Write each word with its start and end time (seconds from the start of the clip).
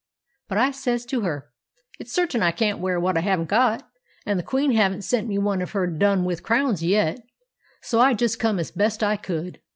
But 0.47 0.57
I 0.57 0.71
says 0.71 1.05
to 1.05 1.21
her, 1.21 1.51
'It's 1.99 2.11
certain 2.11 2.41
I 2.41 2.49
can't 2.49 2.79
wear 2.79 2.99
what 2.99 3.19
I 3.19 3.19
haven't 3.21 3.49
got, 3.49 3.87
and 4.25 4.39
the 4.39 4.43
Queen 4.43 4.71
haven't 4.71 5.03
sent 5.03 5.27
me 5.27 5.37
one 5.37 5.61
of 5.61 5.73
her 5.73 5.85
done 5.85 6.25
with 6.25 6.41
crowns 6.41 6.81
yet.' 6.83 7.21
So 7.83 7.99
I 7.99 8.15
just 8.15 8.39
come 8.39 8.57
as 8.57 8.71
best 8.71 9.03
I 9.03 9.15
could." 9.15 9.59